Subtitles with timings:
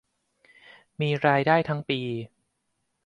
[0.99, 1.99] มีรายได้ทั้งปี